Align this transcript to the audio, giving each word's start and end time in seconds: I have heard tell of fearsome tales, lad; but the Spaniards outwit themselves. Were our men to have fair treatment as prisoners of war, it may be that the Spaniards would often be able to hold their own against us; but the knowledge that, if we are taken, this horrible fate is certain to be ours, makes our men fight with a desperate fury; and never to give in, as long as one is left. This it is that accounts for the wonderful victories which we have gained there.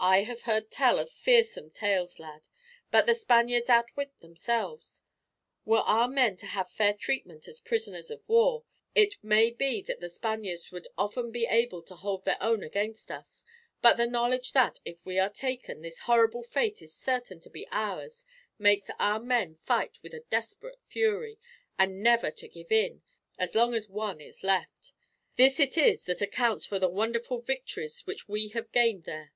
I 0.00 0.22
have 0.22 0.42
heard 0.42 0.70
tell 0.70 1.00
of 1.00 1.10
fearsome 1.10 1.72
tales, 1.72 2.20
lad; 2.20 2.46
but 2.92 3.06
the 3.06 3.16
Spaniards 3.16 3.68
outwit 3.68 4.20
themselves. 4.20 5.02
Were 5.64 5.78
our 5.80 6.06
men 6.06 6.36
to 6.36 6.46
have 6.46 6.70
fair 6.70 6.94
treatment 6.94 7.48
as 7.48 7.58
prisoners 7.58 8.08
of 8.08 8.22
war, 8.28 8.62
it 8.94 9.16
may 9.24 9.50
be 9.50 9.82
that 9.82 9.98
the 9.98 10.08
Spaniards 10.08 10.70
would 10.70 10.86
often 10.96 11.32
be 11.32 11.46
able 11.46 11.82
to 11.82 11.96
hold 11.96 12.24
their 12.24 12.40
own 12.40 12.62
against 12.62 13.10
us; 13.10 13.44
but 13.82 13.96
the 13.96 14.06
knowledge 14.06 14.52
that, 14.52 14.78
if 14.84 15.04
we 15.04 15.18
are 15.18 15.28
taken, 15.28 15.82
this 15.82 15.98
horrible 16.02 16.44
fate 16.44 16.80
is 16.80 16.94
certain 16.94 17.40
to 17.40 17.50
be 17.50 17.66
ours, 17.72 18.24
makes 18.56 18.90
our 19.00 19.18
men 19.18 19.56
fight 19.64 19.98
with 20.04 20.14
a 20.14 20.22
desperate 20.30 20.78
fury; 20.86 21.40
and 21.76 22.04
never 22.04 22.30
to 22.30 22.46
give 22.46 22.70
in, 22.70 23.02
as 23.36 23.56
long 23.56 23.74
as 23.74 23.88
one 23.88 24.20
is 24.20 24.44
left. 24.44 24.92
This 25.34 25.58
it 25.58 25.76
is 25.76 26.04
that 26.04 26.22
accounts 26.22 26.64
for 26.66 26.78
the 26.78 26.88
wonderful 26.88 27.40
victories 27.42 28.06
which 28.06 28.28
we 28.28 28.50
have 28.50 28.70
gained 28.70 29.02
there. 29.02 29.32